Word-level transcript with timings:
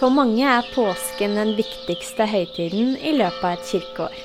For 0.00 0.08
mange 0.08 0.46
er 0.48 0.64
påsken 0.72 1.34
den 1.36 1.50
viktigste 1.58 2.24
høytiden 2.24 2.94
i 3.04 3.10
løpet 3.18 3.42
av 3.44 3.58
et 3.58 3.66
kirkeår. 3.68 4.20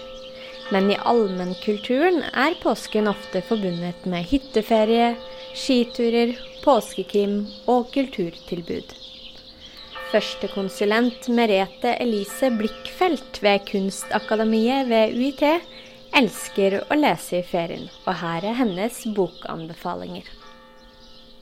Men 0.71 0.87
i 0.87 0.95
allmennkulturen 1.11 2.21
er 2.31 2.55
påsken 2.61 3.09
ofte 3.11 3.41
forbundet 3.43 4.05
med 4.07 4.23
hytteferie, 4.29 5.09
skiturer, 5.51 6.31
påskekrim 6.63 7.41
og 7.67 7.91
kulturtilbud. 7.91 8.95
Førstekonsulent 10.13 11.27
Merete 11.35 11.97
Elise 11.99 12.53
Blikkfelt 12.55 13.43
ved 13.43 13.67
Kunstakademiet 13.67 14.87
ved 14.87 15.19
UiT 15.19 15.43
elsker 16.15 16.79
å 16.87 17.01
lese 17.01 17.41
i 17.41 17.45
ferien, 17.51 17.89
og 18.07 18.15
her 18.23 18.47
er 18.47 18.61
hennes 18.63 19.03
bokanbefalinger. 19.11 20.31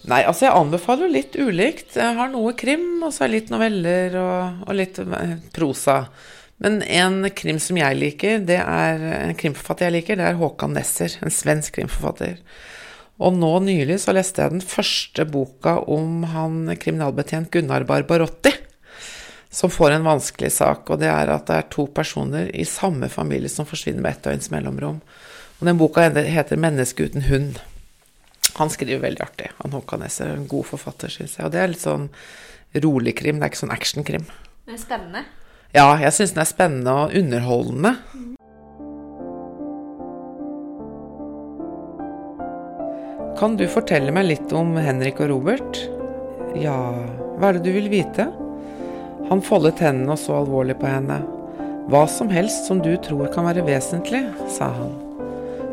Nei, 0.10 0.20
altså 0.28 0.50
jeg 0.50 0.56
anbefaler 0.60 1.12
litt 1.12 1.36
ulikt. 1.40 1.96
Jeg 1.96 2.16
har 2.18 2.32
noe 2.32 2.52
krim, 2.60 3.00
og 3.06 3.14
så 3.16 3.24
er 3.24 3.36
litt 3.38 3.52
noveller 3.54 4.18
og, 4.20 4.66
og 4.68 4.76
litt 4.76 5.00
eh, 5.00 5.38
prosa. 5.56 6.04
Men 6.64 6.82
en 6.84 7.30
krim 7.36 7.60
som 7.60 7.80
jeg 7.80 8.00
liker, 8.00 8.44
det 8.48 8.60
er 8.60 9.06
en 9.22 9.36
krimforfatter 9.40 9.88
jeg 9.88 9.98
liker, 9.98 10.20
det 10.20 10.28
er 10.28 10.40
Håkan 10.40 10.76
Nesser, 10.76 11.16
en 11.24 11.34
svensk 11.34 11.80
krimforfatter. 11.80 12.38
Og 13.24 13.36
nå 13.38 13.52
nylig 13.64 14.02
så 14.04 14.16
leste 14.16 14.44
jeg 14.44 14.56
den 14.56 14.66
første 14.66 15.26
boka 15.30 15.78
om 15.92 16.24
han 16.34 16.72
kriminalbetjent 16.80 17.52
Gunnar 17.54 17.86
Barbarotti, 17.88 18.52
som 19.54 19.72
får 19.72 19.98
en 19.98 20.08
vanskelig 20.08 20.52
sak. 20.56 20.90
Og 20.92 21.00
det 21.04 21.12
er 21.14 21.32
at 21.32 21.48
det 21.48 21.60
er 21.60 21.70
to 21.72 21.88
personer 21.96 22.50
i 22.52 22.68
samme 22.68 23.08
familie 23.12 23.52
som 23.52 23.70
forsvinner 23.70 24.04
med 24.04 24.18
ett 24.18 24.26
døgns 24.28 24.52
mellomrom. 24.52 25.00
Og 25.62 25.68
den 25.70 25.80
boka 25.80 26.10
heter 26.10 26.58
'Menneske 26.58 27.06
uten 27.08 27.30
hund'. 27.30 27.62
Han 28.60 28.70
skriver 28.70 29.02
veldig 29.02 29.24
artig. 29.26 29.50
Han 29.64 29.74
Håkan 29.74 30.04
Nesser 30.06 30.30
er 30.30 30.38
en 30.38 30.50
god 30.50 30.68
forfatter, 30.70 31.10
syns 31.10 31.38
jeg. 31.40 31.48
Og 31.48 31.54
det 31.54 31.62
er 31.62 31.72
litt 31.72 31.84
sånn 31.84 32.10
rolig 32.84 33.16
krim, 33.18 33.40
det 33.40 33.48
er 33.48 33.54
ikke 33.54 33.64
sånn 33.64 33.74
actionkrim. 33.74 34.28
Det 34.68 34.76
er 34.78 34.82
spennende. 34.82 35.26
Ja, 35.74 35.88
jeg 35.98 36.14
syns 36.14 36.36
den 36.36 36.44
er 36.44 36.50
spennende 36.50 36.94
og 36.94 37.18
underholdende. 37.18 37.96
Kan 43.40 43.58
du 43.58 43.66
fortelle 43.68 44.14
meg 44.14 44.30
litt 44.30 44.54
om 44.56 44.76
Henrik 44.78 45.18
og 45.24 45.32
Robert? 45.34 45.82
Ja, 46.56 46.78
hva 47.40 47.50
er 47.50 47.58
det 47.58 47.66
du 47.66 47.74
vil 47.74 47.90
vite? 47.92 48.30
Han 49.32 49.42
foldet 49.42 49.82
hendene 49.82 50.14
og 50.14 50.22
så 50.22 50.38
alvorlig 50.44 50.78
på 50.80 50.88
henne. 50.88 51.24
Hva 51.90 52.06
som 52.08 52.30
helst 52.32 52.70
som 52.70 52.80
du 52.84 52.94
tror 53.04 53.34
kan 53.34 53.50
være 53.50 53.66
vesentlig, 53.68 54.24
sa 54.54 54.70
han. 54.78 54.94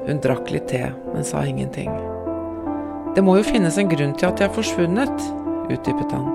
Hun 0.09 0.25
drakk 0.25 0.49
litt 0.51 0.71
te, 0.73 0.89
men 1.13 1.29
sa 1.29 1.45
ingenting. 1.47 1.93
Det 3.17 3.23
må 3.27 3.37
jo 3.41 3.47
finnes 3.47 3.75
en 3.81 3.89
grunn 3.91 4.13
til 4.15 4.29
at 4.29 4.39
de 4.39 4.47
har 4.47 4.55
forsvunnet, 4.55 5.25
utdypet 5.71 6.13
han. 6.15 6.29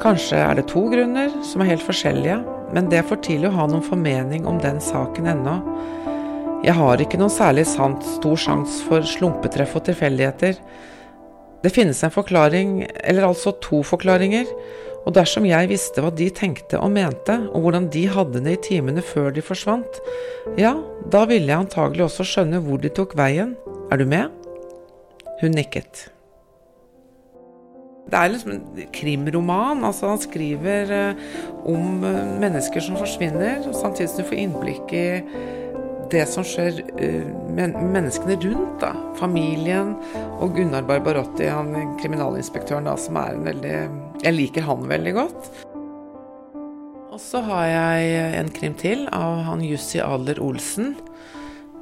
Kanskje 0.00 0.40
er 0.42 0.56
det 0.58 0.66
to 0.70 0.82
grunner, 0.90 1.30
som 1.46 1.62
er 1.62 1.70
helt 1.70 1.84
forskjellige, 1.86 2.40
men 2.74 2.88
det 2.90 3.00
er 3.00 3.06
for 3.06 3.20
tidlig 3.22 3.50
å 3.50 3.56
ha 3.58 3.66
noen 3.70 3.84
formening 3.84 4.46
om 4.48 4.58
den 4.62 4.80
saken 4.82 5.28
ennå. 5.30 5.58
Jeg 6.64 6.74
har 6.76 7.00
ikke 7.00 7.20
noen 7.20 7.32
særlig 7.32 7.66
sant 7.70 8.02
stor 8.18 8.40
sjanse 8.40 8.82
for 8.88 9.06
slumpetreff 9.06 9.76
og 9.78 9.86
tilfeldigheter. 9.86 10.58
Det 11.62 11.72
finnes 11.72 12.02
en 12.04 12.14
forklaring, 12.14 12.74
eller 13.04 13.28
altså 13.28 13.54
to 13.62 13.82
forklaringer, 13.86 14.50
og 15.06 15.14
dersom 15.16 15.46
jeg 15.48 15.70
visste 15.70 16.02
hva 16.02 16.10
de 16.12 16.26
tenkte 16.34 16.80
og 16.80 16.92
mente, 16.96 17.38
og 17.52 17.64
hvordan 17.64 17.86
de 17.92 18.04
hadde 18.10 18.42
det 18.44 18.58
i 18.58 18.62
timene 18.66 19.04
før 19.04 19.30
de 19.36 19.44
forsvant, 19.44 20.02
ja, 20.60 20.74
da 21.12 21.24
ville 21.30 21.48
jeg 21.48 21.68
antagelig 21.68 22.08
også 22.08 22.26
skjønne 22.34 22.64
hvor 22.66 22.82
de 22.82 22.92
tok 22.98 23.16
veien. 23.20 23.54
Er 23.90 24.00
du 24.00 24.08
med? 24.08 24.39
Hun 25.40 25.54
nikket. 25.56 26.08
Det 28.10 28.18
er 28.18 28.32
liksom 28.32 28.52
en 28.56 28.90
krimroman. 28.92 29.84
altså 29.84 30.10
Han 30.10 30.20
skriver 30.20 30.92
eh, 30.92 31.22
om 31.68 32.04
eh, 32.04 32.20
mennesker 32.42 32.82
som 32.84 32.98
forsvinner, 32.98 33.62
samtidig 33.72 34.10
som 34.10 34.22
du 34.22 34.28
får 34.28 34.42
innblikk 34.42 34.94
i 34.96 35.06
det 36.10 36.24
som 36.26 36.42
skjer 36.42 36.80
uh, 36.98 37.26
men 37.54 37.70
menneskene 37.94 38.34
rundt. 38.42 38.80
da, 38.82 38.88
Familien 39.14 39.92
og 40.42 40.56
Gunnar 40.56 40.82
Barbarotti, 40.88 41.46
han 41.46 41.94
kriminalinspektøren, 42.00 42.88
da, 42.90 42.96
som 42.98 43.18
er 43.20 43.36
en 43.36 43.46
veldig 43.46 43.76
Jeg 44.24 44.34
liker 44.34 44.66
han 44.66 44.88
veldig 44.90 45.12
godt. 45.14 45.50
Og 47.14 47.20
så 47.22 47.44
har 47.46 47.66
jeg 47.70 48.40
en 48.40 48.50
krim 48.58 48.74
til 48.74 49.06
av 49.14 49.44
han 49.46 49.62
Jussi 49.62 50.02
Adler 50.02 50.42
Olsen. 50.42 50.96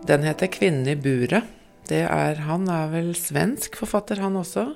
Den 0.05 0.29
heter 0.29 0.47
'Kvinnen 0.47 0.93
i 0.93 0.95
buret'. 0.95 1.58
Det 1.89 2.03
er, 2.05 2.43
han 2.45 2.69
er 2.69 2.91
vel 2.93 3.15
svensk 3.17 3.79
forfatter, 3.81 4.21
han 4.21 4.37
også. 4.37 4.67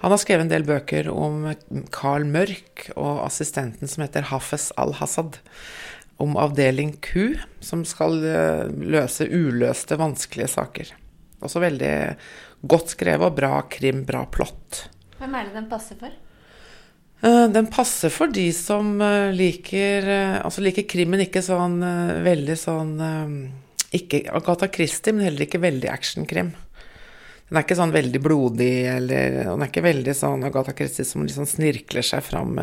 Han 0.00 0.12
har 0.12 0.20
skrevet 0.20 0.46
en 0.46 0.52
del 0.52 0.66
bøker 0.68 1.08
om 1.12 1.46
Carl 1.92 2.26
Mørk 2.28 2.90
og 2.96 3.22
assistenten 3.26 3.88
som 3.88 4.04
heter 4.04 4.28
Hafez 4.30 4.70
al-Hassad 4.80 5.40
om 6.20 6.36
avdeling 6.36 6.94
Q, 7.00 7.38
som 7.64 7.84
skal 7.88 8.18
eh, 8.28 8.66
løse 8.68 9.24
uløste, 9.24 9.96
vanskelige 10.00 10.50
saker. 10.52 10.90
Også 11.40 11.62
veldig 11.62 11.94
godt 12.68 12.92
skrevet 12.92 13.30
og 13.30 13.38
bra 13.38 13.62
krim, 13.72 14.02
bra 14.08 14.26
plott. 14.28 14.82
Hvem 15.16 15.36
er 15.38 15.48
det 15.48 15.56
den 15.56 15.70
passer 15.70 15.96
for? 16.00 16.12
Eh, 17.24 17.46
den 17.52 17.70
passer 17.72 18.12
for 18.12 18.32
de 18.32 18.50
som 18.56 19.00
eh, 19.04 19.32
liker 19.36 20.08
Altså 20.42 20.64
liker 20.64 20.88
krimmen 20.88 21.24
ikke 21.24 21.44
sånn 21.44 21.80
veldig 22.24 22.56
sånn 22.60 22.94
Ikke 23.96 24.22
Agatha 24.30 24.68
Christie, 24.72 25.14
men 25.14 25.26
heller 25.26 25.46
ikke 25.46 25.62
veldig 25.62 25.90
actionkrim. 25.90 26.54
Den 27.48 27.58
er 27.58 27.64
ikke 27.66 27.78
sånn 27.78 27.94
veldig 27.94 28.20
blodig, 28.22 28.72
eller 28.92 29.40
den 29.42 29.64
er 29.64 29.70
ikke 29.70 29.82
veldig 29.82 30.14
sånn 30.14 30.46
Agatha 30.46 30.74
Christie 30.78 31.06
som 31.08 31.24
liksom 31.26 31.48
snirkler 31.50 32.06
seg 32.06 32.22
fram 32.22 32.54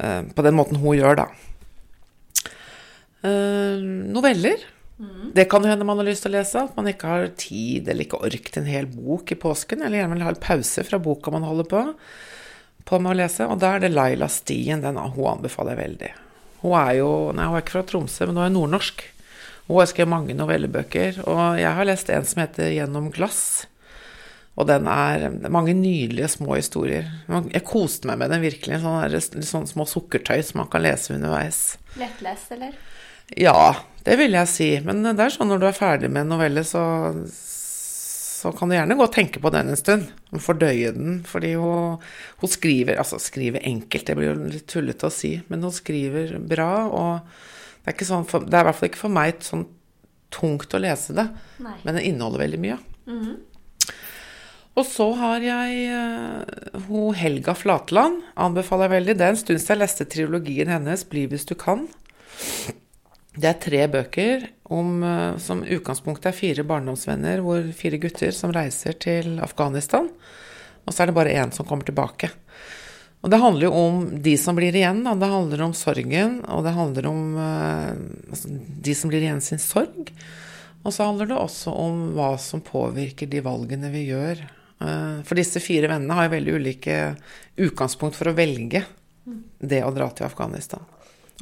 på 0.00 0.44
den 0.46 0.56
måten 0.56 0.80
hun 0.80 0.96
gjør, 0.96 1.18
da. 1.20 1.26
Eh, 3.22 3.78
noveller. 4.10 4.64
Mm. 4.98 5.30
Det 5.34 5.44
kan 5.44 5.62
jo 5.62 5.70
hende 5.70 5.86
man 5.86 6.00
har 6.00 6.08
lyst 6.08 6.26
til 6.26 6.32
å 6.32 6.38
lese. 6.38 6.64
At 6.66 6.76
man 6.78 6.90
ikke 6.90 7.10
har 7.10 7.30
tid 7.38 7.88
eller 7.88 8.06
ikke 8.06 8.22
ork 8.26 8.50
til 8.50 8.62
en 8.62 8.70
hel 8.70 8.90
bok 8.90 9.32
i 9.32 9.38
påsken. 9.38 9.82
Eller 9.82 10.02
gjerne 10.02 10.18
vil 10.18 10.26
ha 10.26 10.34
en 10.34 10.42
pause 10.42 10.84
fra 10.86 11.00
boka 11.02 11.34
man 11.34 11.46
holder 11.46 11.70
på, 11.70 11.84
på 12.88 13.00
med 13.02 13.14
å 13.14 13.18
lese. 13.22 13.46
Og 13.46 13.62
da 13.62 13.76
er 13.76 13.84
det 13.84 13.94
Laila 13.94 14.28
Stien. 14.30 14.82
Den 14.84 14.98
hun 14.98 15.32
anbefaler 15.36 15.76
jeg 15.76 15.84
veldig. 15.84 16.12
Hun 16.62 16.78
er 16.78 16.92
jo 17.00 17.10
Nei, 17.34 17.48
hun 17.48 17.58
er 17.58 17.64
ikke 17.64 17.78
fra 17.78 17.86
Tromsø, 17.86 18.26
men 18.28 18.38
hun 18.38 18.46
er 18.46 18.54
nordnorsk. 18.56 19.06
Hun 19.68 19.78
har 19.78 19.90
skrevet 19.90 20.12
mange 20.12 20.36
novellebøker. 20.36 21.22
Og 21.26 21.60
jeg 21.60 21.76
har 21.78 21.88
lest 21.88 22.10
en 22.12 22.26
som 22.28 22.42
heter 22.42 22.72
Gjennom 22.74 23.10
glass. 23.14 23.66
Og 24.52 24.68
den 24.68 24.88
er 24.90 25.30
mange 25.48 25.72
nydelige 25.76 26.28
små 26.34 26.58
historier. 26.58 27.06
Jeg 27.28 27.64
koste 27.64 28.08
meg 28.10 28.18
med 28.20 28.34
den 28.34 28.42
virkelig. 28.44 28.82
Sånne, 28.82 29.22
sånne 29.48 29.70
små 29.70 29.86
sukkertøy 29.88 30.42
som 30.44 30.60
man 30.62 30.72
kan 30.72 30.84
lese 30.84 31.14
underveis. 31.16 31.62
Lettlest, 32.00 32.52
eller? 32.52 32.74
Ja, 33.38 33.72
det 34.04 34.18
vil 34.20 34.36
jeg 34.36 34.50
si. 34.50 34.68
Men 34.84 35.00
det 35.06 35.16
er 35.16 35.32
sånn 35.32 35.48
når 35.52 35.62
du 35.62 35.70
er 35.70 35.78
ferdig 35.78 36.10
med 36.12 36.26
en 36.26 36.34
novelle, 36.34 36.66
så, 36.68 36.82
så 37.32 38.52
kan 38.56 38.68
du 38.68 38.76
gjerne 38.76 38.98
gå 38.98 39.06
og 39.06 39.14
tenke 39.14 39.40
på 39.40 39.52
den 39.54 39.72
en 39.72 39.80
stund. 39.80 40.10
Fordøye 40.36 40.92
den. 40.98 41.22
Fordi 41.28 41.54
hun, 41.56 42.04
hun, 42.42 42.52
skriver 42.52 43.00
Altså, 43.00 43.22
skriver 43.22 43.64
enkelt, 43.64 44.04
det 44.08 44.18
blir 44.18 44.34
jo 44.34 44.52
litt 44.52 44.68
tullete 44.68 45.08
å 45.08 45.14
si, 45.14 45.38
men 45.48 45.64
hun 45.64 45.72
skriver 45.72 46.36
bra. 46.44 46.72
Og 46.92 47.40
det 47.82 47.94
er, 47.94 48.04
sånn 48.06 48.26
for, 48.28 48.44
det 48.46 48.58
er 48.58 48.64
i 48.64 48.68
hvert 48.70 48.78
fall 48.78 48.90
ikke 48.90 49.00
for 49.00 49.14
meg 49.14 49.40
sånn 49.42 49.64
tungt 50.32 50.74
å 50.74 50.80
lese 50.80 51.14
det, 51.16 51.26
Nei. 51.62 51.78
men 51.82 51.98
det 51.98 52.04
inneholder 52.08 52.44
veldig 52.44 52.60
mye. 52.62 52.78
Mm 53.06 53.18
-hmm. 53.24 53.40
Og 54.72 54.86
så 54.88 55.10
har 55.12 55.42
jeg 55.44 55.88
uh, 55.92 56.80
hun 56.86 57.12
Helga 57.14 57.52
Flatland. 57.54 58.22
Anbefaler 58.40 58.88
jeg 58.88 58.94
veldig. 58.94 59.16
Det 59.18 59.26
er 59.26 59.34
en 59.34 59.40
stund 59.40 59.60
siden 59.60 59.74
jeg 59.74 59.82
leste 59.82 60.06
triologien 60.08 60.72
hennes 60.72 61.04
'Bli 61.04 61.26
hvis 61.28 61.44
du 61.44 61.54
kan'. 61.54 61.88
Det 63.36 63.48
er 63.48 63.60
tre 63.60 63.88
bøker 63.88 64.48
om, 64.64 65.02
uh, 65.02 65.36
som 65.36 65.60
utgangspunktet 65.60 66.26
er 66.32 66.38
fire 66.38 66.64
barndomsvenner, 66.64 67.44
hvor 67.44 67.68
fire 67.76 68.00
gutter 68.00 68.32
som 68.32 68.52
reiser 68.52 68.92
til 68.92 69.40
Afghanistan. 69.40 70.08
Og 70.86 70.94
så 70.94 71.02
er 71.02 71.06
det 71.06 71.20
bare 71.20 71.36
én 71.36 71.52
som 71.52 71.66
kommer 71.66 71.84
tilbake. 71.84 72.30
Og 73.22 73.30
det 73.30 73.38
handler 73.38 73.68
jo 73.68 73.72
om 73.78 73.98
de 74.22 74.34
som 74.38 74.56
blir 74.58 74.74
igjen. 74.74 75.04
Da. 75.06 75.14
Det 75.18 75.30
handler 75.30 75.60
om 75.62 75.74
sorgen, 75.78 76.40
og 76.50 76.64
det 76.66 76.74
handler 76.74 77.06
om 77.06 77.20
uh, 77.38 77.92
altså, 78.34 78.50
de 78.82 78.94
som 78.98 79.12
blir 79.12 79.22
igjen 79.22 79.42
sin 79.44 79.62
sorg. 79.62 80.10
Og 80.82 80.90
så 80.90 81.06
handler 81.06 81.30
det 81.30 81.38
også 81.38 81.70
om 81.70 82.08
hva 82.16 82.32
som 82.42 82.64
påvirker 82.66 83.30
de 83.30 83.44
valgene 83.46 83.92
vi 83.94 84.08
gjør. 84.08 84.42
Uh, 84.82 85.22
for 85.22 85.38
disse 85.38 85.62
fire 85.62 85.92
vennene 85.92 86.16
har 86.18 86.26
jo 86.26 86.34
veldig 86.34 86.56
ulike 86.58 86.96
utgangspunkt 87.62 88.18
for 88.18 88.32
å 88.32 88.34
velge 88.34 88.82
det 89.62 89.84
å 89.86 89.94
dra 89.94 90.10
til 90.10 90.26
Afghanistan. 90.26 90.82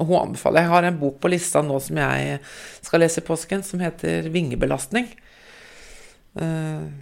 Og 0.01 0.05
hun 0.09 0.19
anbefaler 0.19 0.67
Jeg 0.67 0.73
har 0.75 0.87
en 0.87 1.01
bok 1.01 1.17
på 1.21 1.33
lista 1.33 1.65
nå 1.65 1.81
som 1.81 1.97
jeg 1.97 2.37
skal 2.85 3.01
lese 3.01 3.25
i 3.25 3.27
påsken, 3.27 3.65
som 3.65 3.81
heter 3.81 4.29
'Vingebelastning'. 4.29 5.09
Uh, 6.37 6.93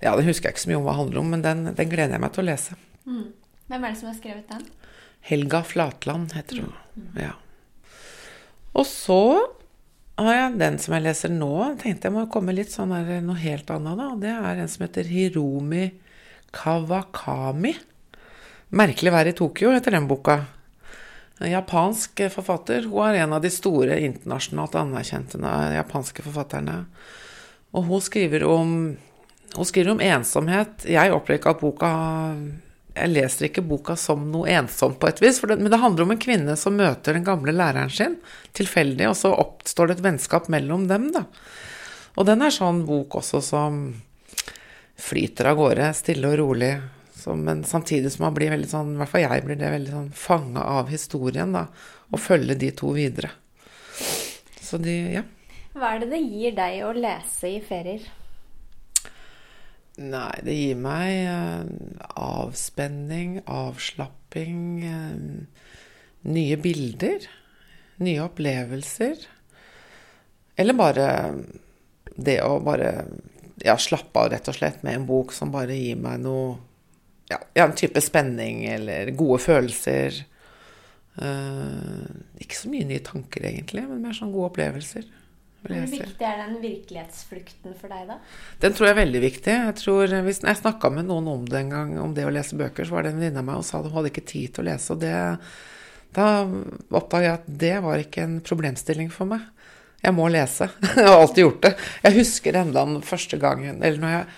ja, 0.00 0.14
den 0.14 0.30
husker 0.30 0.48
jeg 0.48 0.54
ikke 0.54 0.66
så 0.68 0.70
mye 0.70 0.78
om 0.78 0.86
hva 0.86 0.94
det 0.94 1.02
handler 1.02 1.20
om, 1.20 1.30
men 1.34 1.42
den, 1.42 1.66
den 1.74 1.90
gleder 1.90 2.14
jeg 2.14 2.22
meg 2.22 2.32
til 2.38 2.46
å 2.46 2.50
lese. 2.52 2.78
Mm. 3.10 3.28
Hvem 3.70 3.84
er 3.86 3.92
det 3.92 4.00
som 4.00 4.10
har 4.10 4.18
skrevet 4.18 4.50
den? 4.50 4.66
Helga 5.30 5.62
Flatland 5.62 6.32
heter 6.34 6.64
hun. 6.64 6.72
Mm. 6.96 7.08
Ja. 7.22 7.32
Og 8.74 8.86
så 8.88 9.22
har 10.18 10.34
jeg 10.34 10.56
den 10.60 10.78
som 10.82 10.94
jeg 10.96 11.04
leser 11.04 11.32
nå. 11.32 11.52
Tenkte 11.80 12.08
jeg 12.08 12.16
må 12.16 12.24
komme 12.32 12.54
litt 12.56 12.72
sånn 12.72 12.90
der, 12.92 13.20
noe 13.24 13.38
helt 13.38 13.70
annet, 13.70 14.00
da. 14.00 14.08
Det 14.20 14.32
er 14.34 14.62
en 14.62 14.70
som 14.70 14.86
heter 14.86 15.10
Hiromi 15.10 15.84
Kawakami. 16.56 17.76
'Merkelig 18.70 19.12
vær 19.14 19.26
i 19.26 19.34
Tokyo' 19.34 19.72
heter 19.74 19.94
den 19.96 20.06
boka. 20.10 20.36
En 21.40 21.50
japansk 21.50 22.20
forfatter. 22.30 22.86
Hun 22.90 23.06
er 23.08 23.22
en 23.22 23.32
av 23.34 23.42
de 23.42 23.50
store 23.50 23.96
internasjonalt 24.02 24.76
anerkjente 24.78 25.38
japanske 25.74 26.22
forfatterne. 26.26 26.84
Og 27.74 27.86
hun 27.86 28.02
skriver 28.02 28.44
om, 28.46 28.74
hun 29.56 29.66
skriver 29.66 29.94
om 29.94 30.02
ensomhet. 30.04 30.86
Jeg 30.86 31.14
opplever 31.14 31.40
ikke 31.40 31.54
at 31.54 31.62
boka 31.62 31.92
Jeg 32.90 33.12
leser 33.12 33.46
ikke 33.46 33.64
boka 33.64 33.94
som 33.98 34.24
noe 34.32 34.50
ensomt 34.50 34.98
på 35.00 35.08
et 35.10 35.20
vis, 35.22 35.38
det, 35.40 35.56
men 35.60 35.70
det 35.70 35.80
handler 35.80 36.06
om 36.06 36.14
en 36.14 36.20
kvinne 36.20 36.56
som 36.58 36.76
møter 36.78 37.14
den 37.14 37.26
gamle 37.26 37.54
læreren 37.54 37.92
sin 37.92 38.16
tilfeldig, 38.56 39.06
og 39.10 39.16
så 39.18 39.30
oppstår 39.34 39.90
det 39.90 39.98
et 39.98 40.06
vennskap 40.08 40.50
mellom 40.52 40.88
dem, 40.90 41.10
da. 41.14 41.26
Og 42.18 42.26
den 42.26 42.42
er 42.42 42.54
sånn 42.54 42.82
bok 42.88 43.20
også 43.20 43.42
som 43.44 43.82
flyter 45.00 45.52
av 45.52 45.60
gårde, 45.60 45.92
stille 45.96 46.32
og 46.32 46.40
rolig. 46.42 46.72
Så, 47.14 47.34
men 47.36 47.62
samtidig 47.68 48.12
som 48.12 48.26
man 48.26 48.36
blir 48.36 48.52
veldig 48.52 48.68
sånn, 48.70 48.94
i 48.94 49.00
hvert 49.00 49.12
fall 49.12 49.26
jeg 49.26 49.44
blir 49.46 49.60
det 49.60 49.72
veldig 49.74 49.94
sånn 49.94 50.12
fanga 50.16 50.64
av 50.80 50.90
historien, 50.92 51.54
da. 51.56 51.66
Og 52.10 52.20
følge 52.20 52.56
de 52.58 52.72
to 52.76 52.94
videre. 52.96 53.30
Så 54.60 54.80
de, 54.82 54.96
ja. 55.20 55.26
Hva 55.76 55.94
er 55.94 56.02
det 56.02 56.10
det 56.14 56.24
gir 56.24 56.56
deg 56.56 56.80
å 56.86 56.94
lese 56.96 57.54
i 57.54 57.60
ferier? 57.64 58.02
Nei, 60.00 60.36
det 60.46 60.54
gir 60.56 60.78
meg 60.80 61.26
uh, 61.28 61.64
avspenning, 62.16 63.40
avslapping, 63.44 64.62
uh, 64.86 65.74
nye 66.32 66.56
bilder. 66.60 67.26
Nye 68.00 68.22
opplevelser. 68.24 69.26
Eller 70.60 70.76
bare 70.76 71.10
det 72.16 72.38
å 72.44 72.56
bare 72.64 72.94
ja, 73.60 73.76
slappe 73.76 74.24
av 74.24 74.32
rett 74.32 74.48
og 74.48 74.56
slett 74.56 74.82
med 74.86 74.96
en 74.96 75.06
bok 75.08 75.34
som 75.36 75.52
bare 75.52 75.76
gir 75.76 76.00
meg 76.00 76.20
noe 76.24 76.56
ja, 77.30 77.38
en 77.62 77.76
type 77.76 78.00
spenning 78.02 78.64
eller 78.66 79.12
gode 79.14 79.38
følelser. 79.44 80.16
Uh, 81.20 82.08
ikke 82.40 82.56
så 82.56 82.70
mye 82.72 82.88
nye 82.88 83.04
tanker, 83.04 83.44
egentlig, 83.46 83.84
men 83.86 84.00
mer 84.02 84.16
sånn 84.16 84.32
gode 84.32 84.50
opplevelser. 84.50 85.04
Hvor 85.60 85.90
viktig 85.92 86.24
er 86.24 86.38
den 86.40 86.54
virkelighetsflukten 86.62 87.74
for 87.76 87.92
deg, 87.92 88.06
da? 88.08 88.16
Den 88.62 88.76
tror 88.76 88.88
jeg 88.88 88.94
er 88.94 89.00
veldig 89.02 89.20
viktig. 89.26 89.56
Jeg 89.68 89.76
tror, 89.76 90.14
hvis 90.24 90.40
Jeg 90.46 90.60
snakka 90.62 90.90
med 90.94 91.10
noen 91.10 91.28
om 91.28 91.44
det 91.44 91.58
en 91.60 91.74
gang, 91.74 91.92
om 92.00 92.14
det 92.16 92.24
å 92.24 92.32
lese 92.32 92.56
bøker, 92.56 92.88
så 92.88 92.96
var 92.96 93.04
det 93.04 93.12
en 93.12 93.20
venninne 93.20 93.42
av 93.42 93.48
meg 93.50 93.60
og 93.60 93.66
sa 93.68 93.78
at 93.78 93.88
hun 93.88 93.98
hadde 93.98 94.12
ikke 94.12 94.24
tid 94.30 94.54
til 94.54 94.64
å 94.64 94.68
lese. 94.70 94.94
Og 94.94 95.02
det, 95.02 95.12
da 96.16 96.28
oppdaga 96.96 97.26
jeg 97.26 97.34
at 97.36 97.50
det 97.64 97.74
var 97.84 98.00
ikke 98.00 98.24
en 98.24 98.38
problemstilling 98.46 99.12
for 99.12 99.28
meg. 99.28 99.44
Jeg 100.00 100.16
må 100.16 100.30
lese. 100.32 100.70
Jeg 100.96 101.04
har 101.04 101.18
alltid 101.18 101.44
gjort 101.44 101.62
det. 101.66 101.74
Jeg 102.06 102.16
husker 102.16 102.56
enda 102.56 102.86
den 102.88 103.02
første 103.04 103.36
gangen 103.36 103.82
Eller 103.84 104.00
når 104.00 104.14
jeg 104.14 104.28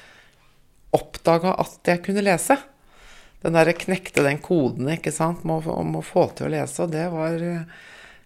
oppdaga 0.98 1.54
at 1.62 1.88
jeg 1.88 2.02
kunne 2.02 2.24
lese. 2.26 2.56
Den 3.42 3.54
derre 3.56 3.74
knekte 3.78 4.24
den 4.26 4.40
koden 4.42 4.90
ikke 4.92 5.12
sant, 5.14 5.46
om 5.46 5.96
å 5.98 6.02
få 6.04 6.26
til 6.36 6.48
å 6.48 6.52
lese. 6.52 6.84
Og 6.84 6.92
det 6.92 7.06
var, 7.14 7.46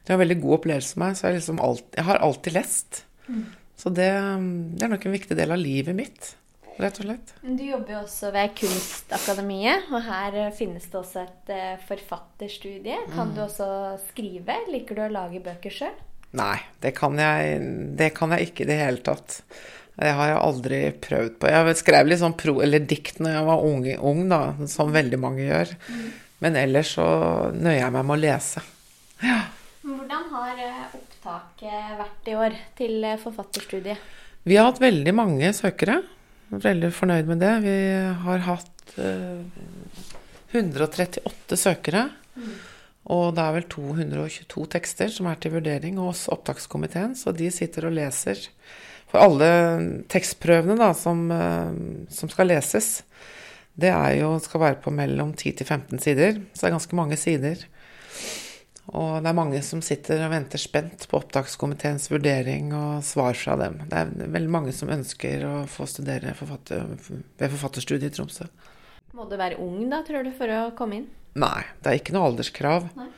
det 0.06 0.12
var 0.12 0.20
en 0.20 0.22
veldig 0.22 0.40
god 0.42 0.56
opplevelse 0.60 0.94
for 0.94 1.02
meg. 1.02 1.18
Så 1.18 1.26
jeg, 1.26 1.40
liksom 1.40 1.62
alt, 1.66 1.86
jeg 1.98 2.06
har 2.06 2.22
alltid 2.22 2.54
lest. 2.54 3.04
Mm. 3.26 3.44
Så 3.76 3.90
det, 3.90 4.10
det, 4.78 4.84
er 4.86 4.92
nok 4.92 5.06
en 5.06 5.16
viktig 5.16 5.36
del 5.38 5.54
av 5.54 5.58
livet 5.58 5.98
mitt. 5.98 6.28
Rett 6.76 7.00
og 7.00 7.08
slett. 7.08 7.32
Du 7.42 7.64
jobber 7.64 7.94
jo 7.94 8.00
også 8.02 8.30
ved 8.34 8.52
Kunstakademiet, 8.58 9.88
og 9.90 10.04
her 10.04 10.36
finnes 10.54 10.84
det 10.92 10.98
også 11.00 11.22
et 11.24 11.52
eh, 11.56 11.78
forfatterstudie. 11.88 12.98
Kan 13.14 13.32
mm. 13.32 13.34
du 13.34 13.40
også 13.46 13.68
skrive? 14.10 14.60
Liker 14.70 14.98
du 14.98 15.02
å 15.06 15.14
lage 15.14 15.40
bøker 15.42 15.72
sjøl? 15.72 15.96
Nei, 16.36 16.58
det 16.84 16.92
kan, 16.94 17.16
jeg, 17.18 17.58
det 17.96 18.10
kan 18.14 18.34
jeg 18.36 18.50
ikke 18.50 18.66
i 18.66 18.68
det 18.70 18.78
hele 18.78 19.02
tatt. 19.02 19.40
Det 19.96 20.12
har 20.12 20.30
jeg 20.30 20.40
aldri 20.44 20.80
prøvd 21.00 21.36
på. 21.40 21.50
Jeg 21.50 21.80
skrev 21.80 22.12
litt 22.12 22.20
sånn 22.20 22.36
pro, 22.36 22.58
eller 22.62 22.84
dikt 22.84 23.18
når 23.24 23.38
jeg 23.38 23.48
var 23.48 23.66
ung, 23.66 23.84
ung 24.12 24.22
da, 24.30 24.40
som 24.68 24.92
veldig 24.94 25.20
mange 25.22 25.46
gjør. 25.46 25.72
Mm. 25.88 26.08
Men 26.44 26.58
ellers 26.60 26.92
så 26.98 27.06
nøyer 27.56 27.80
jeg 27.80 27.94
meg 27.96 28.04
med 28.04 28.18
å 28.18 28.24
lese. 28.28 28.62
Ja. 29.24 29.40
Hvordan 29.86 30.30
har 30.32 30.58
eh, 30.58 30.94
opptaket 30.98 31.98
vært 32.00 32.30
i 32.30 32.34
år 32.34 32.54
til 32.78 33.04
eh, 33.06 33.18
forfatterstudiet? 33.22 34.14
Vi 34.46 34.56
har 34.58 34.66
hatt 34.66 34.82
veldig 34.82 35.12
mange 35.14 35.50
søkere. 35.54 36.00
Veldig 36.50 36.90
fornøyd 36.94 37.28
med 37.30 37.42
det. 37.42 37.52
Vi 37.62 37.76
har 38.22 38.42
hatt 38.46 38.94
uh, 38.98 39.06
eh, 39.06 40.56
138 40.58 41.58
søkere. 41.58 42.08
Mm. 42.34 42.56
Og 43.14 43.28
det 43.36 43.44
er 43.44 43.54
vel 43.54 43.68
222 43.70 44.66
tekster 44.74 45.12
som 45.14 45.30
er 45.30 45.38
til 45.42 45.54
vurdering 45.54 46.00
hos 46.02 46.24
opptakskomiteen, 46.34 47.14
så 47.18 47.30
de 47.34 47.52
sitter 47.54 47.86
og 47.86 47.94
leser. 47.94 48.42
For 49.06 49.22
alle 49.22 49.50
tekstprøvene 50.10 50.74
da, 50.80 50.90
som, 50.98 51.28
som 52.10 52.32
skal 52.32 52.50
leses, 52.50 53.04
det 53.78 53.92
jo, 54.18 54.32
skal 54.42 54.64
være 54.64 54.80
på 54.82 54.90
mellom 54.90 55.30
10 55.36 55.54
til 55.60 55.68
15 55.68 56.02
sider. 56.02 56.40
Så 56.50 56.64
det 56.64 56.70
er 56.72 56.74
ganske 56.74 56.98
mange 56.98 57.20
sider. 57.20 57.62
Og 58.94 59.18
det 59.18 59.30
er 59.30 59.34
mange 59.34 59.60
som 59.66 59.80
sitter 59.82 60.20
og 60.22 60.30
venter 60.30 60.60
spent 60.62 61.08
på 61.10 61.18
opptakskomiteens 61.18 62.06
vurdering 62.12 62.70
og 62.76 63.02
svar 63.06 63.34
fra 63.34 63.56
dem. 63.58 63.80
Det 63.90 63.98
er 63.98 64.32
veldig 64.36 64.52
mange 64.52 64.74
som 64.76 64.92
ønsker 64.94 65.42
å 65.48 65.54
få 65.70 65.88
studere 65.90 66.36
forfatter, 66.38 66.84
ved 67.10 67.54
forfatterstudiet 67.56 68.12
i 68.12 68.16
Tromsø. 68.18 68.46
Må 69.16 69.26
du 69.26 69.34
være 69.40 69.58
ung 69.62 69.88
da, 69.90 70.04
tror 70.06 70.26
du, 70.26 70.30
for 70.36 70.52
å 70.54 70.60
komme 70.78 71.00
inn? 71.00 71.06
Nei, 71.36 71.64
det 71.82 71.90
er 71.90 71.98
ikke 71.98 72.14
noe 72.14 72.30
alderskrav. 72.30 72.90
Nei. 72.98 73.08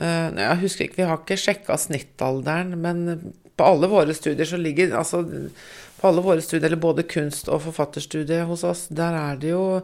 Uh, 0.00 0.32
jeg 0.38 0.60
husker 0.62 0.86
ikke, 0.86 1.02
Vi 1.02 1.08
har 1.10 1.18
ikke 1.20 1.36
sjekka 1.36 1.76
snittalderen, 1.76 2.72
men 2.80 3.34
på 3.58 3.66
alle 3.68 3.90
våre 3.92 4.14
studier 4.16 4.48
så 4.48 4.56
ligger 4.56 4.94
altså, 4.96 5.20
På 5.98 6.08
alle 6.08 6.24
våre 6.24 6.40
studier, 6.40 6.70
eller 6.70 6.80
både 6.80 7.04
kunst- 7.04 7.50
og 7.52 7.60
forfatterstudiet 7.66 8.48
hos 8.48 8.64
oss, 8.64 8.86
der 8.88 9.18
er 9.18 9.36
det 9.42 9.52
jo 9.52 9.82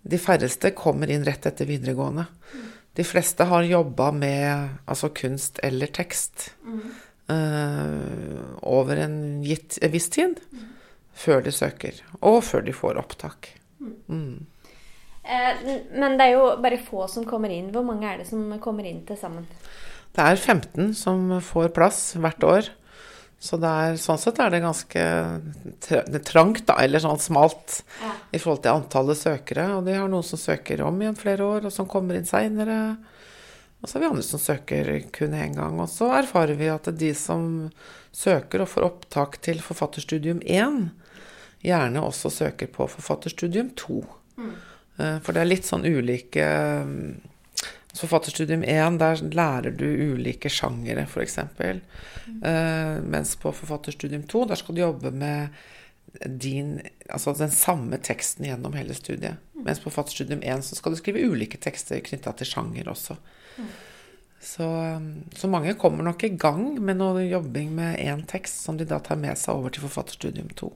De 0.00 0.16
færreste 0.22 0.72
kommer 0.72 1.10
inn 1.12 1.26
rett 1.26 1.44
etter 1.50 1.68
videregående. 1.68 2.24
Mm. 2.54 2.72
De 2.96 3.04
fleste 3.04 3.44
har 3.44 3.66
jobba 3.68 4.10
med 4.16 4.68
altså 4.88 5.10
kunst 5.12 5.60
eller 5.64 5.90
tekst 5.92 6.50
mm. 6.64 6.82
uh, 7.28 8.56
over 8.64 9.02
en 9.04 9.18
gitt 9.44 9.76
en 9.82 9.92
viss 9.92 10.08
tid. 10.12 10.40
Mm. 10.52 10.72
Før 11.16 11.40
de 11.44 11.52
søker, 11.52 11.96
og 12.20 12.42
før 12.44 12.64
de 12.66 12.74
får 12.76 13.00
opptak. 13.00 13.50
Mm. 13.80 13.96
mm. 14.08 14.46
Eh, 15.26 15.62
men 15.98 16.14
det 16.14 16.28
er 16.28 16.36
jo 16.36 16.50
bare 16.62 16.78
få 16.78 17.08
som 17.10 17.24
kommer 17.26 17.50
inn. 17.50 17.72
Hvor 17.74 17.82
mange 17.86 18.06
er 18.06 18.20
det 18.20 18.28
som 18.28 18.44
kommer 18.62 18.86
inn 18.86 19.00
til 19.08 19.18
sammen? 19.18 19.48
Det 20.14 20.22
er 20.22 20.38
15 20.38 20.92
som 20.96 21.32
får 21.42 21.72
plass 21.76 22.00
hvert 22.14 22.46
år. 22.46 22.68
Så 23.46 23.58
er, 23.62 23.98
sånn 24.00 24.18
sett 24.18 24.40
er 24.42 24.50
det 24.50 24.62
ganske 24.64 25.02
trangt, 26.26 26.64
da, 26.68 26.78
eller 26.82 27.02
sånn 27.02 27.20
smalt, 27.22 27.80
ja. 28.02 28.14
i 28.34 28.40
forhold 28.42 28.64
til 28.64 28.74
antallet 28.74 29.20
søkere. 29.20 29.68
Og 29.76 29.86
de 29.86 29.94
har 29.96 30.10
noen 30.10 30.26
som 30.26 30.40
søker 30.40 30.82
om 30.86 30.98
igjen 31.00 31.18
flere 31.18 31.46
år, 31.46 31.68
og 31.68 31.74
som 31.74 31.88
kommer 31.90 32.18
inn 32.18 32.26
seinere. 32.28 32.80
Og 33.80 33.88
så 33.88 33.96
har 33.96 34.04
vi 34.04 34.10
andre 34.10 34.26
som 34.26 34.42
søker 34.42 34.92
kun 35.14 35.36
én 35.38 35.54
gang. 35.54 35.78
Og 35.78 35.90
så 35.92 36.10
erfarer 36.18 36.58
vi 36.58 36.70
at 36.72 36.90
de 36.98 37.12
som 37.14 37.68
søker 38.16 38.64
og 38.64 38.72
får 38.72 38.86
opptak 38.88 39.40
til 39.44 39.60
forfatterstudium 39.62 40.40
1, 40.42 40.88
gjerne 41.66 42.02
også 42.04 42.32
søker 42.32 42.70
på 42.72 42.88
forfatterstudium 42.90 43.70
2. 43.78 44.02
Mm. 44.40 44.54
Eh, 44.98 45.18
for 45.22 45.36
det 45.36 45.42
er 45.42 45.50
litt 45.50 45.68
sånn 45.68 45.86
ulike 45.86 46.46
altså 47.96 48.10
Forfatterstudium 48.10 48.62
1, 48.62 48.98
der 49.00 49.22
lærer 49.32 49.72
du 49.72 49.86
ulike 49.86 50.50
sjangere, 50.52 51.06
f.eks. 51.08 51.38
Mm. 51.56 52.42
Uh, 52.44 53.00
mens 53.08 53.32
på 53.40 53.52
forfatterstudium 53.56 54.26
2, 54.28 54.44
der 54.50 54.60
skal 54.60 54.76
du 54.76 54.82
jobbe 54.82 55.10
med 55.10 55.48
din, 56.28 56.80
altså 57.08 57.32
den 57.32 57.50
samme 57.50 57.96
teksten 57.96 58.44
gjennom 58.44 58.76
hele 58.76 58.94
studiet. 58.94 59.40
Mm. 59.54 59.64
Mens 59.64 59.80
på 59.80 59.88
forfatterstudium 59.88 60.42
1 60.44 60.64
så 60.68 60.76
skal 60.76 60.92
du 60.92 61.00
skrive 61.00 61.24
ulike 61.24 61.56
tekster 61.56 62.02
knytta 62.04 62.34
til 62.36 62.50
sjanger 62.50 62.90
også. 62.92 63.16
Mm. 63.56 63.70
Så, 64.46 64.66
så, 65.34 65.48
mange 65.48 65.72
kommer 65.80 66.04
nok 66.04 66.22
i 66.28 66.34
gang 66.36 66.76
med 66.76 67.00
noe 67.00 67.24
jobbing 67.24 67.72
med 67.74 67.96
én 67.98 68.26
tekst 68.28 68.60
som 68.66 68.76
de 68.76 68.84
da 68.84 69.00
tar 69.00 69.16
med 69.16 69.40
seg 69.40 69.56
over 69.56 69.72
til 69.72 69.86
forfatterstudium 69.86 70.52
2. 70.52 70.68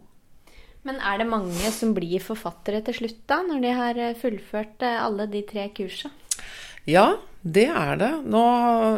Men 0.89 0.97
er 1.05 1.21
det 1.21 1.29
mange 1.29 1.75
som 1.77 1.93
blir 1.93 2.25
forfattere 2.25 2.81
til 2.87 3.03
slutt, 3.03 3.21
da, 3.29 3.43
når 3.45 3.61
de 3.61 3.77
har 3.77 4.01
eh, 4.01 4.17
fullført 4.17 4.81
eh, 4.81 4.97
alle 5.05 5.29
de 5.29 5.45
tre 5.45 5.69
kursene? 5.77 6.17
Ja, 6.89 7.19
det 7.41 7.67
er 7.73 7.97
det. 8.01 8.11
Nå 8.29 8.41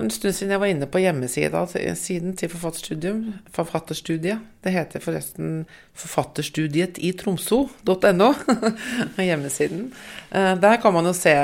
en 0.00 0.10
stund 0.10 0.34
siden 0.34 0.52
jeg 0.54 0.62
var 0.62 0.70
inne 0.72 0.86
på 0.90 1.02
hjemmesida 1.02 1.64
siden 1.98 2.36
til 2.38 2.50
forfatterstudiet. 2.52 4.38
Det 4.62 4.74
heter 4.74 5.02
forresten 5.02 5.64
Forfatterstudiet 5.94 6.98
i 6.98 7.12
Tromso.no, 7.18 8.30
hjemmesiden. 9.30 9.92
Eh, 10.30 10.54
der 10.62 10.76
kan 10.82 10.94
man 10.94 11.06
jo 11.10 11.14
se 11.16 11.34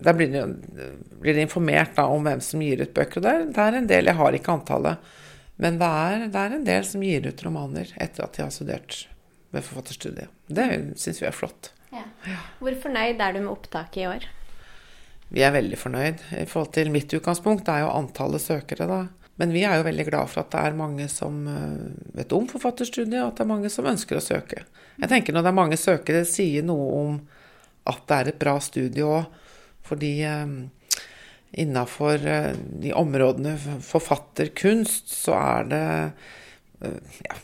Der 0.00 0.14
blir 0.16 0.30
det, 0.32 0.44
blir 1.20 1.34
det 1.34 1.42
informert 1.44 1.96
da, 1.96 2.06
om 2.08 2.24
hvem 2.24 2.40
som 2.40 2.62
gir 2.64 2.80
ut 2.80 2.94
bøker. 2.94 3.20
Og 3.20 3.26
det 3.26 3.64
er 3.66 3.72
en 3.76 3.90
del, 3.90 4.06
jeg 4.08 4.16
har 4.16 4.32
ikke 4.36 4.54
antallet 4.58 5.16
men 5.60 5.76
det 5.76 5.88
er, 5.88 6.22
det 6.32 6.40
er, 6.40 6.54
en 6.56 6.64
del 6.64 6.86
som 6.88 7.02
gir 7.04 7.26
ut 7.28 7.42
romaner 7.44 7.90
etter 8.00 8.24
at 8.24 8.36
de 8.36 8.46
har 8.46 8.52
studert 8.54 9.02
ved 9.52 9.64
forfatterstudiet. 9.66 10.32
Det 10.48 10.66
syns 11.00 11.20
vi 11.20 11.28
er 11.28 11.36
flott. 11.36 11.72
Ja. 11.92 12.06
Hvor 12.62 12.76
fornøyd 12.80 13.20
er 13.20 13.34
du 13.34 13.42
med 13.42 13.50
opptaket 13.52 14.00
i 14.00 14.06
år? 14.08 14.28
Vi 15.30 15.42
er 15.46 15.54
veldig 15.54 15.78
fornøyd. 15.78 16.22
I 16.42 16.46
forhold 16.50 16.72
til 16.74 16.90
mitt 16.92 17.12
utgangspunkt 17.14 17.68
er 17.70 17.84
jo 17.84 17.92
antallet 17.94 18.42
søkere, 18.42 18.88
da. 18.90 19.00
Men 19.40 19.54
vi 19.54 19.62
er 19.64 19.78
jo 19.78 19.86
veldig 19.86 20.04
glad 20.10 20.28
for 20.28 20.42
at 20.42 20.50
det 20.52 20.62
er 20.68 20.76
mange 20.76 21.06
som 21.08 21.44
eh, 21.48 21.84
vet 22.18 22.34
om 22.36 22.48
forfatterstudiet, 22.50 23.22
og 23.22 23.30
at 23.30 23.38
det 23.38 23.44
er 23.46 23.52
mange 23.52 23.70
som 23.72 23.88
ønsker 23.88 24.18
å 24.18 24.24
søke. 24.24 24.64
Jeg 25.00 25.12
tenker 25.12 25.32
når 25.32 25.46
det 25.46 25.52
er 25.52 25.60
mange 25.60 25.78
søkere, 25.80 26.26
sier 26.28 26.66
noe 26.66 26.88
om 26.98 27.14
at 27.88 28.02
det 28.10 28.18
er 28.18 28.32
et 28.32 28.42
bra 28.42 28.58
studie 28.60 29.06
òg. 29.06 29.38
Fordi 29.86 30.12
eh, 30.28 30.56
innafor 31.62 32.26
de 32.82 32.92
områdene 32.94 33.54
forfatterkunst, 33.86 35.14
så 35.14 35.38
er 35.38 35.70
det 35.70 35.86
ja, 37.24 37.38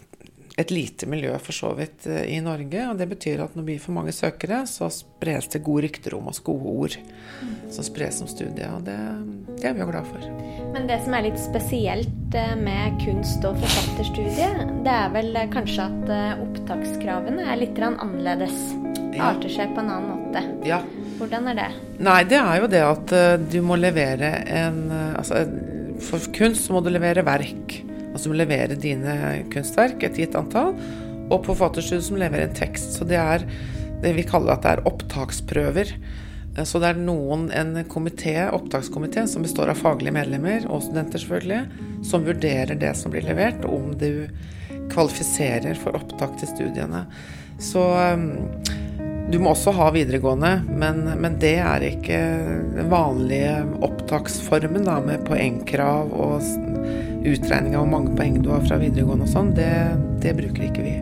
et 0.57 0.71
lite 0.73 1.07
miljø 1.07 1.35
for 1.43 1.53
så 1.53 1.71
vidt 1.77 2.07
eh, 2.09 2.25
i 2.33 2.41
Norge. 2.41 2.81
Og 2.89 2.97
det 2.99 3.09
betyr 3.11 3.43
at 3.45 3.53
når 3.55 3.61
det 3.61 3.67
blir 3.69 3.83
for 3.83 3.97
mange 3.97 4.15
søkere, 4.17 4.63
så 4.69 4.89
spres 4.93 5.51
det 5.53 5.63
gode 5.67 5.85
rykter 5.87 6.17
om 6.17 6.31
oss, 6.33 6.41
gode 6.45 6.73
ord 6.73 6.97
som 7.73 7.85
spres 7.85 8.23
om 8.25 8.31
studiet. 8.31 8.71
Og 8.73 8.87
det, 8.87 8.97
det, 9.53 9.67
er 9.69 9.77
vi 9.77 9.85
jo 9.85 9.91
glad 9.91 10.09
for. 10.09 10.25
Men 10.73 10.89
det 10.89 11.03
som 11.05 11.17
er 11.17 11.27
litt 11.29 11.41
spesielt 11.41 12.37
eh, 12.41 12.55
med 12.57 12.97
kunst- 13.05 13.45
og 13.45 13.61
forfatterstudiet, 13.61 14.63
det 14.87 14.95
er 14.97 15.13
vel 15.13 15.33
eh, 15.37 15.49
kanskje 15.53 15.91
at 15.91 16.15
opptakskravene 16.47 17.45
er 17.45 17.61
litt 17.61 17.81
annerledes. 17.87 18.57
Ja. 19.17 19.31
Arter 19.31 19.49
seg 19.49 19.71
på 19.73 19.81
en 19.81 19.93
annen 19.93 20.11
måte. 20.13 20.43
Ja. 20.69 20.83
Hvordan 21.17 21.49
er 21.49 21.57
det? 21.57 21.69
Nei, 22.05 22.19
det 22.29 22.37
er 22.37 22.59
jo 22.61 22.67
det 22.69 22.83
at 22.85 23.13
du 23.49 23.63
må 23.65 23.79
levere 23.81 24.35
en 24.53 24.83
Altså, 24.93 25.47
for 26.05 26.21
kunst 26.37 26.67
så 26.67 26.77
må 26.77 26.83
du 26.85 26.91
levere 26.93 27.25
verk 27.25 27.79
altså 28.17 28.31
som 28.31 28.37
leverer 28.39 28.79
dine 28.81 29.17
kunstverk, 29.53 30.03
et 30.03 30.21
gitt 30.21 30.37
antall, 30.39 30.75
og 31.27 31.43
på 31.43 31.53
forfatterstudiet 31.53 32.07
som 32.09 32.21
leverer 32.21 32.49
en 32.49 32.57
tekst. 32.57 32.97
Så 32.97 33.07
det 33.09 33.19
er 33.21 33.45
det 34.03 34.15
vi 34.17 34.27
kaller 34.27 34.57
at 34.57 34.65
det 34.65 34.77
er 34.77 34.87
opptaksprøver. 34.89 35.93
Så 36.65 36.81
det 36.81 36.89
er 36.89 37.01
noen, 37.01 37.51
en 37.53 37.75
komité, 37.91 38.39
opptakskomité 38.49 39.27
som 39.29 39.45
består 39.45 39.73
av 39.73 39.81
faglige 39.81 40.15
medlemmer, 40.17 40.65
og 40.71 40.87
studenter 40.87 41.21
selvfølgelig, 41.21 41.63
som 42.07 42.25
vurderer 42.25 42.79
det 42.81 42.95
som 42.97 43.13
blir 43.13 43.27
levert, 43.27 43.67
og 43.69 43.77
om 43.77 43.91
du 44.01 44.25
kvalifiserer 44.93 45.77
for 45.81 45.99
opptak 45.99 46.39
til 46.41 46.49
studiene. 46.55 47.05
Så 47.61 47.83
um, 48.15 48.31
du 49.27 49.41
må 49.43 49.53
også 49.53 49.75
ha 49.75 49.91
videregående, 49.93 50.53
men, 50.81 51.03
men 51.21 51.37
det 51.43 51.57
er 51.59 51.85
ikke 51.89 52.21
den 52.77 52.89
vanlige 52.93 53.59
opptaksformen 53.85 54.87
da, 54.87 55.01
med 55.05 55.25
poengkrav 55.27 56.13
og 56.15 56.45
utregning 57.33 57.77
av 57.77 57.85
hvor 57.85 57.93
mange 57.97 58.15
poeng 58.19 58.41
du 58.43 58.51
har 58.53 58.65
fra 58.67 58.79
videregående 58.81 59.27
og 59.29 59.33
sånn, 59.33 59.55
det, 59.57 59.71
det, 60.23 60.37
bruker 60.39 60.69
ikke 60.69 60.87
vi. 60.87 60.97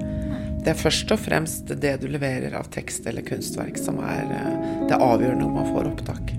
Det 0.64 0.72
er 0.72 0.80
først 0.80 1.12
og 1.12 1.20
fremst 1.20 1.74
det 1.82 1.98
du 2.00 2.08
leverer 2.08 2.56
av 2.56 2.70
tekst 2.72 3.06
eller 3.10 3.26
kunstverk 3.26 3.76
som 3.80 4.00
er 4.04 4.32
eh, 4.32 4.72
det 4.88 5.00
avgjørende 5.00 5.48
om 5.48 5.60
man 5.60 5.70
får 5.74 5.92
opptak. 5.92 6.34